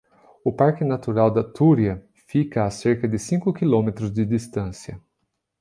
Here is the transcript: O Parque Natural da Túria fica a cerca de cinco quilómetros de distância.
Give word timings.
O 0.43 0.51
Parque 0.51 0.81
Natural 0.83 1.29
da 1.29 1.43
Túria 1.43 2.03
fica 2.27 2.65
a 2.65 2.71
cerca 2.71 3.07
de 3.07 3.19
cinco 3.19 3.53
quilómetros 3.53 4.11
de 4.11 4.25
distância. 4.25 4.99